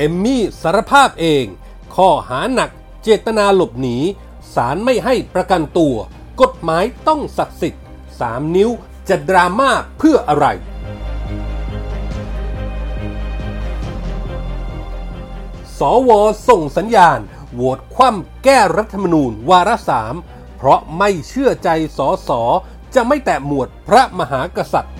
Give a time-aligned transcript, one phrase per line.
[0.00, 1.44] เอมมี่สารภาพเอง
[1.94, 2.70] ข้อหาหนัก
[3.02, 3.96] เจตนาหลบหนี
[4.54, 5.96] ศาลไม่ให้ประกันตัว
[6.40, 7.84] กฎหมายต้องศักดิ์สิทธิ์
[8.18, 8.70] 3นิ้ว
[9.08, 10.46] จะดราม่าเพื่ออะไร
[15.78, 16.10] สว
[16.48, 17.20] ส่งสัญญาณ
[17.52, 20.14] โหวตคว่ำแก้รัฐธรรมนูญวาระสาม
[20.56, 21.68] เพราะไม่เชื่อใจ
[21.98, 22.42] สอสอ
[22.94, 24.94] จะไม่แตะหมวดพระมหากษัตริย์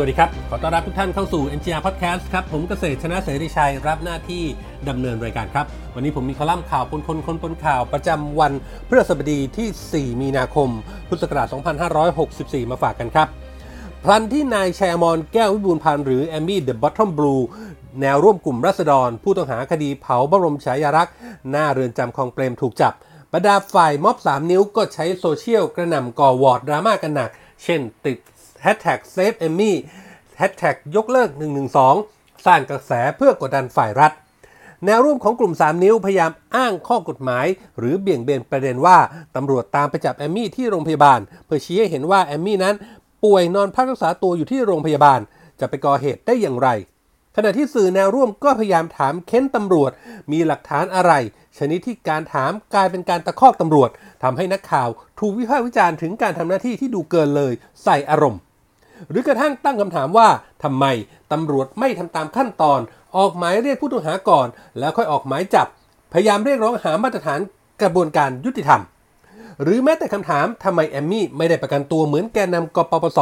[0.00, 4.44] สวัสดีครับ ขอต้อนรับทุกท่านเข้าสู่ NGR Podcast ครับ ผมเกษตรชนะเสรีชัย รับหน้าที่
[4.88, 8.52] ดำเนินรายการครับ วันนี้ผมมีคอลัมน์ข่าวปนคนคนปนข่าวประจำวัน
[8.88, 10.68] พฤหัสบดีที่ 4 มีนาคม
[11.08, 11.46] พุทธศักราช
[12.08, 13.28] 2564 มาฝากกันครับ
[14.04, 17.34] พลันที่นายไชยอมรแก้ววิบูลย์พันธุ์หรือแอมมี่ The Bottom Blues
[18.00, 21.14] แนวร่วมกลุ่มราษฎร ผู้ต้องหาคดีเผาพระบรมฉายาลักษณ์
[21.50, 22.92] หน้าเรือนจำคลองเปรมถูกจับ
[23.32, 27.30] บรรดาฝ่ายม็อบ 3 นิ้วก็ใช้โซเชียลกระหน่ำก่อหวอดดราม่ากันหนัก
[27.64, 28.18] เช่นติด
[28.62, 29.76] แฮชแท็ก save แอมมี่
[30.36, 31.30] แฮชแท็กยกเลิก
[31.86, 34.12] 112 สร้างกระแสเพื่อกดดันฝ่ายรัฐ
[34.84, 37.46] แนวร่วมของกลุ่ม 3 นิ้วพยายามอ้างข้อกฎหมาย
[37.78, 38.98] หรือเบี่ยงเบนประเด็นว่า
[39.36, 42.74] ตำรวจตามไปจับแอมมี่ที่โรงพยาบาล เพื่อชี้ให้เห็นว่าแอมมี่นั้น
[43.24, 45.20] ป่วยนอนพักรักษาตัวอยู่ที่โรงพยาบาล
[45.60, 46.68] จะไปก่อเหตุได้อย่างไร
[47.36, 49.90] ขณะที่สื่อแนวร่วมก็พยายามถามเค้นตำรวจ
[50.32, 51.12] มีหลักฐานอะไร
[51.58, 53.90] ชนิดที่การถามกลายเป็นการตะคอกตำรวจ
[54.22, 54.88] ทำให้นักข่าว
[55.20, 57.52] ถูกวิพากษ์วิจารณ์ถึงการทำหน้าที่ที่ดูเกินเลย
[57.84, 58.40] ใส่อารมณ์
[59.10, 60.28] หรือกระทั่งตั้งคำถามว่า
[60.62, 60.84] ทำไม
[61.32, 62.80] ตำรวจไม่ทำตามขั้นตอน
[63.16, 64.46] ออกหมายเรียกผู้ต้องหาก่อน
[64.78, 65.66] แล้วค่อยออกหมายจับ
[66.12, 67.40] พยายามเรียกร้องหามาตรฐาน
[67.82, 68.82] กระบวนการยุติธรรม
[69.62, 73.18] หรือแม้แต่คำถามทำไมแอมมี่ไม่ได้ประกันตัวเหมือนแกนนำกปปส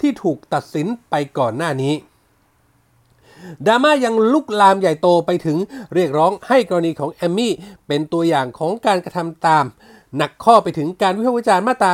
[0.00, 1.94] ที่ถูกตัดสินไปก่อนหน้านี้
[3.66, 5.58] ดราม่ายังลุกลามใหญ่โตไปถึง
[5.94, 7.52] เรียกร้องให้กรณีของแอมมี่
[7.86, 9.64] เป็นตัวอย่างของการกระทำตาม
[10.16, 11.92] หนักข้อไปถึงการวิพากษ์วิจารณ์มาตรา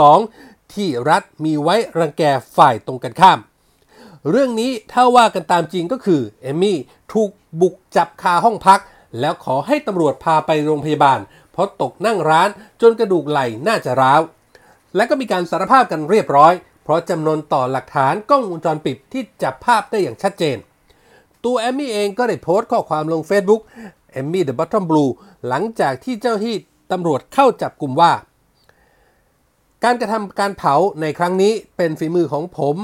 [0.00, 2.22] 112 ที่รัฐมีไว้รังแก
[2.56, 3.38] ฝ่ายตรงกันข้าม
[4.30, 6.78] เรื่องนี้ถ้าว่ากันตามจริงก็คือเอมมี่
[7.12, 8.80] ถูกบุกจับคาห้องพัก
[9.20, 11.18] แล้วขอให้ตำรวจพาไปโรงพยาบาล
[11.52, 12.48] เพราะตกนั่งร้าน
[12.80, 14.20] จนกระดูกไหล่น่าจะร้าว
[14.96, 20.56] และก็มีการสารภาพกันเรียบร้อย เพราะจำนวนต่อหลักฐานกล้องวงจรปิดที่จับภาพได้อย่างชัดเจน
[21.44, 23.62] ตัวแอมมี่เองก็ได้โพสต์ข้อความลง Facebook
[24.12, 25.04] แอมมี่เดอะบัตทอมบลู
[25.48, 26.54] หลังจากที่เจ้าที่
[26.92, 28.12] ตำรวจเข้าจับกลุ่มว่า
[29.88, 32.76] การกระทำการเผาในครั้งนี้เป็นฝีมือของผม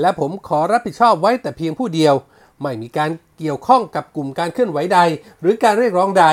[0.00, 2.14] และผมขอรับผิดชอบไว้แต่เพียงผู้เดียว
[2.62, 4.98] ไม่มีการเกี่ยวข้องกับกลุ่มการเคลื่อนไหวใด
[5.40, 6.26] หรือการเรียกร้องใด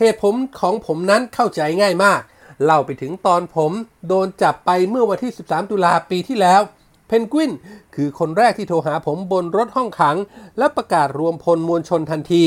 [0.00, 2.20] เหตุผลของผมนั้นเข้าใจง่ายมาก
[2.64, 3.72] เล่าไปถึงตอนผม
[4.08, 6.60] โดนจับไปเมื่อวันที่ 13 ตุลาปีที่แล้ว
[7.08, 7.52] เพนกวิน
[7.94, 10.16] คือคนแรกที่โทรหาผมบนรถห้องขัง
[10.58, 12.44] และประกาศรวมพลมวลชนทันที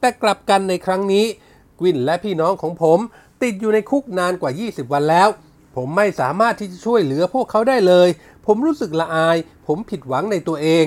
[0.00, 1.26] แต่กลับกันในครั้งนี้
[1.80, 2.98] กวินและพี่น้องของผม
[3.42, 5.30] ติดอยู่ในคุกนานกว่า 20 วันแล้ว
[5.76, 8.08] ผมไม่สามารถที่จะช่วยเหลือพวกเขาได้เลย
[8.46, 9.36] ผมรู้สึกละอาย
[9.66, 10.84] ผมผิดหวังในตัวเอง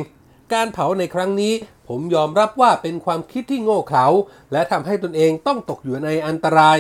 [0.54, 1.54] การเผาในครั้งนี้
[1.88, 4.06] ผมยอมรับว่าเป็นความคิดที่โง่เขลา
[4.52, 6.78] และทำให้ตนเองต้องตกอยู่ในอันตราย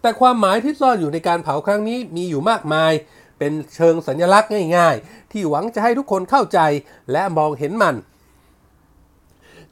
[0.00, 2.92] แต่ความหมายที่ซ่อนอยู่ในการเผาครั้งนี้มีอยู่มากมาย
[3.38, 6.60] เป็นเชิงสัญลักษณ์ง่าย ๆ ที่หวังจะให้ทุกคนเข้าใจ
[7.12, 7.94] และมองเห็นมัน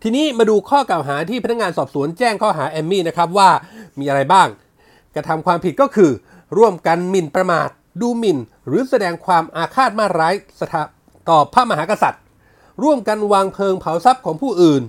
[0.02, 3.50] ทีนี้มาดูข้อกล่าวหาที่พนักงานสอบสวนแจ้งข้อหาแอมมี่นะครับว่า
[3.98, 4.48] มีอะไรบ้าง
[5.14, 6.10] กระทำความผิดก็คือ
[6.56, 7.68] ร่วมกันหมิ่นประมาท
[8.00, 10.82] ดูหมิ่น หรือแสดงความอาฆาตมาร้ายสถา
[11.28, 12.22] ต่อพระมหากษัตริย์
[12.82, 14.82] ร่วมกันวางเพลิงเผาทรัพย์ของผู้อื่น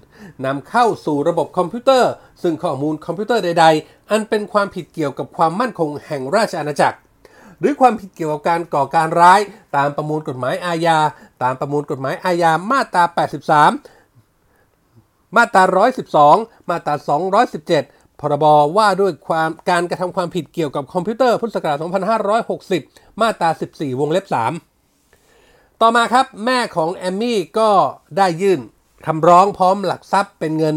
[0.46, 2.12] นำเข้าสู่ระบบคอมพิวเตอร์
[2.42, 6.98] ซึ่งข้อมูลคอมพิวเตอร์ใด ๆ อันเป็นความผิดเกี่ยวกับความมั่นคงแห่งราชอาณาจักร
[7.60, 9.40] หรือความผิดเกี่ยวกับการก่อการร้าย
[9.76, 11.00] ตามประมวลกฎหมายอาญา
[11.44, 13.04] ตามประมวลกฎหมายอาญามาตรา
[14.20, 15.64] 83 มาตรา
[16.18, 16.96] 112 มาตรา
[17.46, 18.46] 217 พรบ
[18.78, 21.78] ว่าด้วยความการกระทำความผิดเกี่ยวกับคอมพิวเตอร์พุทธศักราช
[22.50, 24.26] 2560 มาตรา 14 วงเล็บ
[25.04, 27.70] 3 ต่อมาครับแม่ของแอมมี่ก็
[28.18, 28.60] ได้ยื่น
[29.08, 30.76] คำร้องพร้อมหลักทรัพย์เป็นเงิน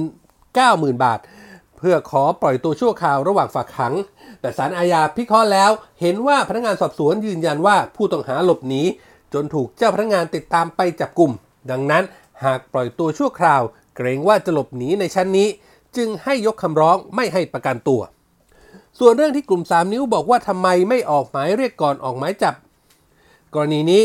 [0.51, 1.21] 90,000 บาท
[1.79, 3.95] เพื่อขอปล่อยตัวชั่วคราวระหว่างฝากขัง
[4.41, 5.71] แต่ศาลอาญาพิเคราะห์แล้ว
[6.01, 8.83] เห็นว่าพนักงานสอบสวนยืนยันว่าผู้ต้องหาหลบหนี
[9.35, 11.33] จนถูกเจ้าพนักงานติดตามไปจับกลุ่ม
[11.71, 12.05] ดังนั้น
[12.45, 13.63] หากปล่อยตัวชั่วคราว
[13.97, 15.49] เกรงว่าจะหลบหนีในชั้นนี้
[15.99, 18.01] จึงให้ยกคำร้องไม่ให้ประกันตัว
[18.99, 22.55] ส่วนเรื่องที่กลุ่ม 3 นิ้วบอกว่าทำไมไม่ออกหมายเรียกก่อนออกหมายจับ
[23.55, 24.03] กรณีนี้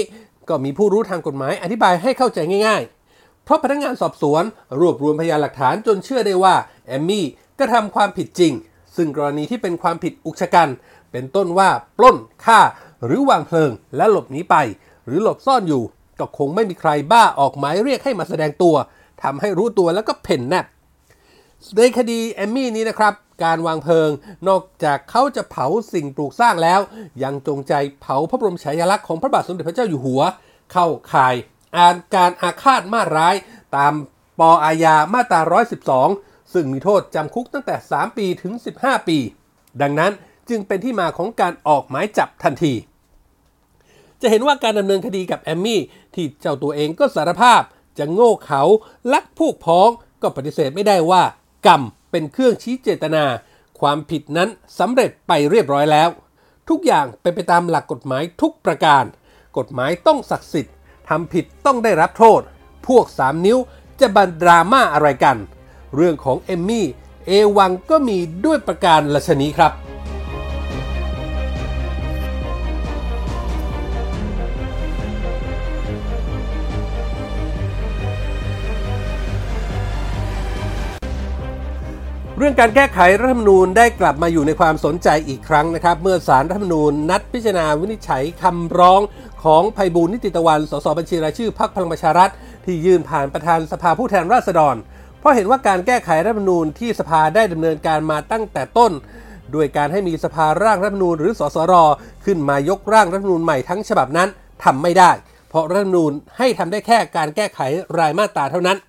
[0.49, 2.81] ก็มีผู้รู้ทางกฎหมายอธิบายให้เข้าใจง่าย
[3.13, 4.43] ๆ เพราะพนักงานสอบสวน
[4.79, 6.55] รวบรวมพยานหลักฐานจนเชื่อได้ว่า
[6.87, 7.25] แอมมี่
[7.59, 8.53] กระทำความผิดจริง
[8.95, 10.69] ซึ่งกรณีที่เป็นความผิดอุกชะกัน
[11.11, 12.59] เป็นต้นว่าปล้นฆ่า
[13.05, 14.55] หรือวางเพลิงและหลบหนีไป
[15.05, 15.83] หรือหลบซ่อนอยู่
[16.19, 18.75] ก็คงไม่มีใครบ้าออกหมายเรียกให้มาแสดงตัว
[19.23, 20.65] ทำให้รู้ตัวแล้วก็เพ่นแนบ
[21.77, 23.13] ในคดีแอมมี่นี้นะครับ
[23.43, 24.09] การวางเพลิง
[24.47, 26.79] นอกจากเขาจะเผาสิ่งปลูกสร้างแล้ว
[27.23, 30.21] ยังจงใจเผาพระบรมฉายาลักษณ์ของพระบาทสมเด็จพระเจ้าอยู่หัว
[30.71, 31.35] เข้าข่าย
[31.77, 33.35] อ่านการอาฆาตมาร้าย
[33.75, 33.93] ตาม
[34.39, 35.41] ปออาญามาตรา
[35.97, 39.17] 112 ซึ่งมีโทษจำคุกตั้งแต่ 3 ปีถึง 15 ปี
[39.81, 40.11] ดังนั้น
[40.49, 42.73] จึงเป็นที่มาของการออกหมายจับทันที
[44.21, 45.81] จะเห็นว่าการดำเนินคดีกับแอมมี่
[46.15, 47.61] ที่เจ้าตัวเองก็สารภาพ
[47.97, 48.61] จะโง่เขา
[49.13, 49.89] ลักพวกพ้อง
[50.21, 51.23] ก็ปฏิเสธไม่ได้ว่า
[51.65, 51.81] กรรม
[52.11, 53.25] เป็นเครื่องชี้เจตนา
[53.79, 54.49] ความผิดนั้น
[54.79, 56.09] สำเร็จไปเรียบร้อยแล้ว
[56.69, 59.03] ทุกอย่างเป็นไปตามหลักกฎหมายทุกประการ
[59.57, 60.75] กฎหมายต้องศักดิ์สิทธิ์
[61.09, 62.41] ทำผิดต้องได้รับโทษ
[62.87, 63.57] พวกสามนิ้ว
[63.99, 65.37] จะบันดราม่าอะไรกัน
[65.95, 66.87] เรื่องของเอมมี่
[67.27, 69.71] เอวังก็มีด้วยประการละชนี้ครับ
[82.45, 89.01] รื่องการแก้ไขรัฐธรรมนูญได้กลับมาอยู่ในความสนใจอีกครั้งนะครับ เมื่อสารรัฐธรรมนูญนัดพิจารณาวินิจฉัยคำร้อง
[89.43, 92.31] ของภัยบูลนิติตะวัน สสบัญชีรายชื่อพรรคพลังประชารัฐ
[92.65, 94.75] ที่ยื่นผ่านประธานสภาผู้แทนราษฎร
[95.19, 98.91] เพราะเห็นว่าการแก้ไขรัฐธรรมนูญที่สภาได้ดำเนินการมาตั้งแต่ต้น
[99.55, 101.73] ด้วยการให้มีสภาร่างรัฐธรรมนูญหรือสสร
[102.25, 104.29] ขึ้นมายกร่างรัฐธรรมนูญใหม่ทั้งฉบับนั้น
[104.63, 105.11] ทำไม่ได้
[105.49, 107.59] เพราะรัฐธรรมนูญให้ทำได้แค่การแก้ไข
[107.99, 108.79] รายมาตราเท่านั้น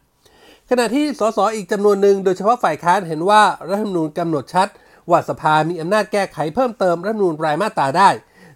[0.70, 4.68] ขณะที่สสอีกจำนวนหนึ่งโดยเฉพาะฝ่ายค้านเห็นว่ารัฐธรรมนูญกำหนดชัด
[5.10, 8.10] ว่าสภามีอำนาจแก้ไขเพิ่มเติมรัฐธรรมนูญรายมาตราได้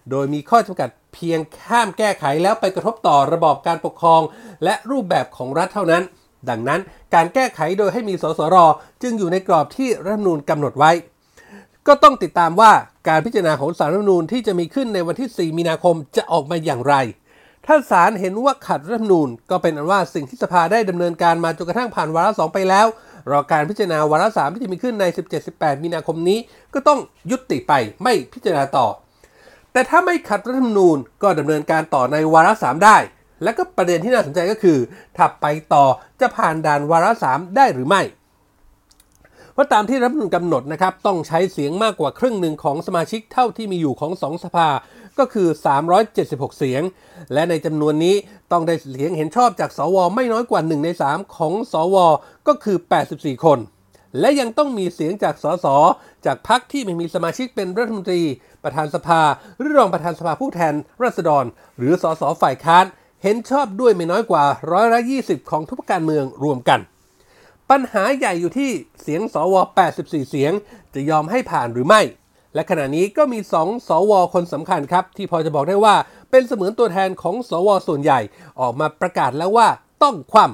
[0.09, 4.21] โดยมีข้อจำกัดเพียงข้ามแก้ไขแล้วไปกระทบต่อระบอบการปกครอง
[4.63, 6.03] และรูปแบบของรัฐเท่านั้น
[6.49, 6.79] ดังนั้น
[7.13, 8.55] การแก้ไขโดยให้มีสสร
[9.01, 10.91] จึงอยู่ในกรอบที่รัฐธรรมนูญกำหนดไว้
[11.87, 12.71] ก็ต้องติดตามว่า
[13.07, 16.95] การพิจารณาของสารรัฐธรรมนูญที่จะมีขึ้นในวันที่ 4 มีนาคมจะออกมาอย่างไร
[17.71, 22.87] ถ้าศาลเห็นว่าขัดรัฐธรรมนูญ ก็เป็นอันว่าสิ่งที่สภาได้ดำเนินการมาจนกระทั่งผ่านวาระสองไปแล้ว
[23.31, 25.05] รอการพิจารณาวาระสามที่จะมีขึ้นใน
[25.43, 26.39] 17-18 มีนาคมนี้
[26.73, 26.99] ก็ต้อง
[27.31, 27.73] ยุติไป
[28.03, 28.87] ไม่พิจารณาต่อ
[29.73, 32.97] แต่ถ้าไม่ขัดรัฐธรรมนูญก็ดำเนินการต่อในวาระสามได้
[33.43, 34.77] และก็ประเด็นที่น่าสนใจก็คือ
[35.17, 35.85] ถ้าไปต่อ
[36.21, 38.01] จะผ่านด่านวาระสามได้หรือไม่
[39.59, 44.67] ราะตามที่รัฐมนูญกำหนดนะครับต้องใช้เสียงมากกว่าครึ่งหนึ่งของสมาชิกเท่าที่มีอยู่ของสองสภา
[45.19, 45.47] ก็คือ
[46.03, 46.81] 376 เสียง
[47.33, 48.15] และในจำนวนนี้
[48.51, 51.95] ต้องได้เสียงเห็นชอบจากสวไม่น้อยกว่า 1 ใน 3 ของสว
[52.47, 52.77] ก็คือ
[53.11, 53.59] 84 คน
[54.19, 55.67] และยังต้องมีเสียงจากสส
[56.25, 58.21] จากพรรคที่ไม่มีสมาชิกเป็นรัฐมนตรี
[58.63, 59.21] ประธานสภา
[59.57, 60.73] หรือรองประธานสภาผู้แทน
[61.03, 61.45] ราษฎร
[61.77, 62.85] หรือสสฝ่ายค้าน
[63.23, 66.79] เห็นชอบด้วยไม่น้อยกว่าร้อยละ20 ของทุกการเมืองรวมกัน
[67.69, 68.71] ปัญหาใหญ่อยู่ที่
[69.01, 69.55] เสียงสว
[69.93, 70.53] 84 เสียง
[70.93, 72.01] จะยอมให้ผ่านหรือไม่
[72.53, 75.95] และขณะนี้ก็มี 2 สว คนสำคัญครับ ที่พอจะบอกได้ว่า
[76.31, 78.19] เป็นเสมือนตัวแทนของสว ส่วนใหญ่
[78.59, 79.67] ออกมาประกาศแล้วว่า
[80.03, 80.45] ต้องคว่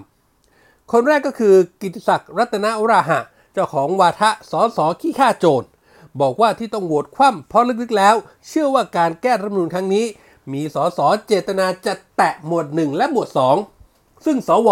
[0.41, 3.19] ำคนแรกก็คือกิติศักดิ์รัตนอุราหะ
[3.53, 5.65] เจ้าของวาทะสสขี้ข้าโจร
[6.21, 8.15] บอกว่าที่ต้องโหวตคว่ำเพราะลึกๆแล้ว
[8.47, 10.05] เชื่อว่าการแก้รัฐมนูญครั้งนี้
[10.51, 13.74] มีสสเจตนาจะแตะหมวด 1 และหมวด 2
[14.25, 14.69] ซึ่งสว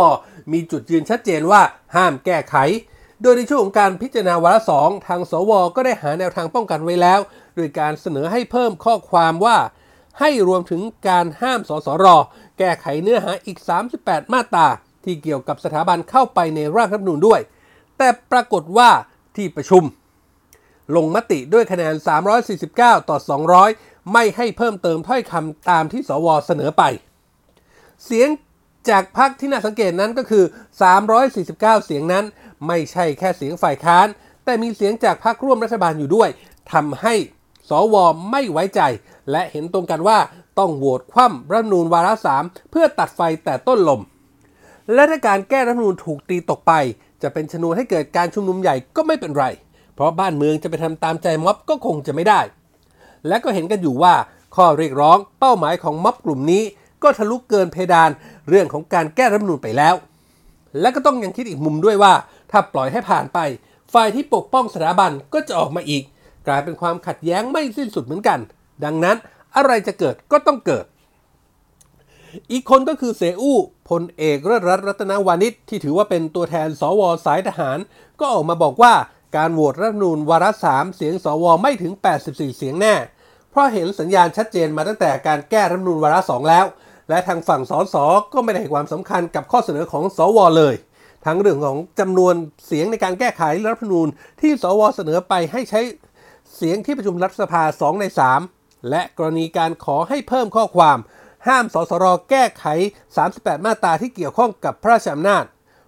[0.51, 1.61] มีจุดยืนชัดเจนว่า
[1.95, 2.55] ห้ามแก้ไข
[3.21, 7.19] โดยในช่วงของการพิจารณาวาระสองทางสว ก็ได้หาแนวทางป้องกันไว้แล้ว
[7.55, 9.57] โดยการเสนอให้เพิ่มข้อความว่า
[10.19, 12.05] ให้รวมถึงการห้ามสสร
[12.59, 13.57] แก้ไขเนื้อหาอีก
[13.95, 14.67] 38 มาตรา
[15.03, 17.41] ที่เกี่ยวกับสถาบันเข้าไปในร่างรัฐธรรมนูญด้วย
[17.97, 18.89] แต่ปรากฏว่า
[19.35, 19.83] ที่ประชุม
[20.95, 21.95] ลงมติด้วยคะแนน
[22.51, 23.17] 349 ต่อ
[23.65, 26.83] 200 ไม่ให้เพิ่มเติมถ้อยคำตามที่สวเสนอไป
[28.05, 28.29] เสียง
[28.89, 30.43] จากพรรคที่น่าสังเกตนั้นก็คือ
[31.13, 32.25] 349 เสียงนั้น
[32.67, 34.07] ไม่ใช่แค่เสียงฝ่ายค้าน
[34.45, 36.29] แต่มีเสียงจากพรรคร่วมรัฐบาลอยู่ด้วย
[36.71, 37.13] ทำให้
[37.69, 37.95] สว
[38.31, 38.81] ไม่ไว้ใจ
[39.31, 40.19] และเห็นตรงกันว่า
[40.59, 44.01] ต้องโหวตคว่ำรัฐธรรมนูญวาระสามเพื่อตัดไฟแต่ต้นลม
[44.93, 46.73] และถ้าการแก้รัฐธรรมนูญถูกตีตกไป
[47.21, 49.45] จะเป็นชนวนให้เกิดการชุมนุมใหญ่ก็ไม่เป็นไร
[49.95, 52.41] เพราะบ้านเมืองจะไปทำตามใจม็อบก็คงจะไม่ได้
[53.27, 54.13] และก็เห็นกันอยู่ว่า
[54.55, 56.63] ข้อเรียกร้องเป้าหมายของม็อบกลุ่มนี้
[57.03, 58.09] ก็ทะลุเกินเพดาน
[58.49, 59.95] เรื่องของการแก้รัฐมนูญไปแล้ว
[60.79, 62.13] และก็ต้องยังคิดอีกมุมด้วยว่า
[62.51, 63.39] ถ้าปล่อยให้ผ่านไป
[63.93, 66.03] ฝ่ายที่ปกป้องสถาบันก็จะออกมาอีก
[66.47, 68.39] กลายเป็นความขัดแย้งไม่สิ้นสุดเหมือนกัน
[68.83, 69.17] ดังนั้น
[69.55, 70.85] อะไรจะเกิดก็ต้องเกิด
[72.51, 73.57] อีกคนก็คือเสอู้
[73.89, 77.77] พลเอกเลิศรัตน์รัตนวานิชที่ถือว่าเป็นตัวแทนสวสายทหาร
[78.19, 78.93] ก็ออกมาบอกว่า
[79.35, 81.93] การโหวตรัฐมนูญวาระสามเสียงสวไม่ถึง
[82.25, 82.95] 84 เสียงแน่
[83.49, 86.65] เพราะเห็นสัญญาณชัดเจนมาตั้งแต่การแก้รัฐมนูญวาระสองแล้ว
[87.09, 87.95] และทางฝั่งสส
[88.33, 90.75] ก็ไม่ได้ให้ความสำคัญกับข้อเสนอของสวเลย
[91.25, 94.07] ทั้งเรื่องของจำนวนเสียงในการแก้ไขรัฐธรรมนูญ
[94.41, 95.81] ที่สวเสนอไปให้ใช้
[96.55, 98.05] เสียงที่ประชุมรัฐสภา 2 ใน
[98.47, 100.97] 3 และกรณีการขอให้เพิ่มข้อความ
[101.47, 102.65] ห้ามสสรแก้ไข
[103.15, 105.43] 38 มาตราที่เกี่ยวข้องกับพระราชอำนาจ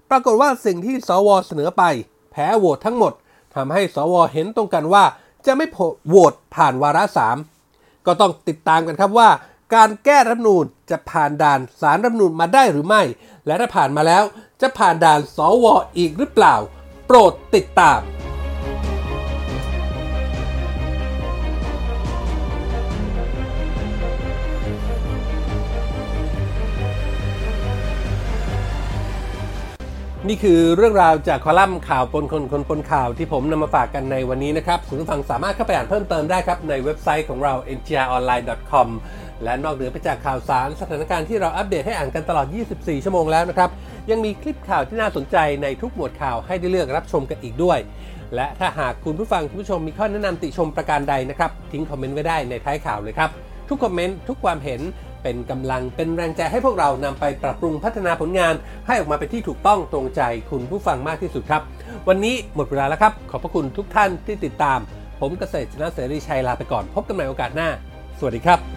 [0.10, 1.84] ปรากฏว่าสิ่งที่สวเสนอไป
[2.32, 3.14] แพ้โหวตทั้งหมด
[3.56, 5.04] ทำให้สวเห็นตรงกันว่า
[5.46, 5.68] จะไม่
[6.10, 7.38] โหวตผ่านวาระสาม
[8.06, 9.30] ก็ต้องติดตามกันครับว่า
[9.74, 13.02] การแก้รัฐนูญจะผ่านด่านสารรัฐนูญมาได้หรือไม่
[13.46, 14.24] และถ้าผ่านมาแล้ว
[14.62, 15.66] จะผ่านด่านสว
[15.98, 16.56] อีกหรือเปล่า
[17.08, 18.02] โปรดติดตาม
[30.30, 38.88] นี่คือเรื่องราวจากคอลัมน์ข่าวปนคนคนปนข่าวที่ผมนำมาฝากกันในวันนี้นะครับคุณผู้ฟังสามารถเข้าไปอ่านเพิ่มเติมได้ครับ ในเว็บไซต์ของเรา ngronline.com
[39.44, 43.70] และนอกเหนือไปจากข่าวสารสถานการณ์ที่เราอัปเดตให้อ่านกันตลอด 24 ชั่วโมงแล้วนะครับ
[44.12, 47.80] ยังมีคลิปข่าวที่น่าสนใจในทุกหมวดข่าวให้ได้เลือกรับชมกันอีกด้วย
[48.36, 53.30] และถ้าหากคุณผู้ฟังคุณผู้ชมมีข้อแนะนำติชมประการใดนะครับ ทิ้งคอมเมนต์ไว้ได้ในท้ายข่าวเลยครับ
[53.70, 54.82] ทุกคอมเมนต์ทุกความเห็น
[55.24, 58.54] เป็นกำลังเป็นแรงใจให้พวกเรานำไปปรับปรุงพัฒนาผลงาน
[58.88, 61.62] ให้ออกมาเป็นที่ถูกต้องตรงใจคุณผู้ฟังมากที่สุดครับ
[62.08, 64.80] วันนี้หมดเวลาแล้วครับ ขอบพระคุณทุกท่านที่ติดตาม
[65.22, 67.70] ผมเกษตรชนะเสรีชัยลาไปก่อน พบกันใหม่โอกาสหน้า
[68.20, 68.75] สวัสดีครับ